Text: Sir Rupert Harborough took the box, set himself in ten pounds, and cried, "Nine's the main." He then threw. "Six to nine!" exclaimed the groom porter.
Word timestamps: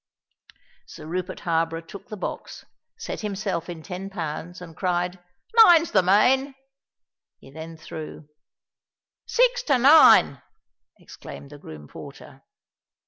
Sir 0.87 1.05
Rupert 1.05 1.41
Harborough 1.41 1.81
took 1.85 2.09
the 2.09 2.17
box, 2.17 2.65
set 2.97 3.21
himself 3.21 3.69
in 3.69 3.83
ten 3.83 4.09
pounds, 4.09 4.59
and 4.59 4.75
cried, 4.75 5.19
"Nine's 5.63 5.91
the 5.91 6.01
main." 6.01 6.55
He 7.37 7.51
then 7.51 7.77
threw. 7.77 8.27
"Six 9.27 9.61
to 9.65 9.77
nine!" 9.77 10.41
exclaimed 10.97 11.51
the 11.51 11.59
groom 11.59 11.87
porter. 11.87 12.41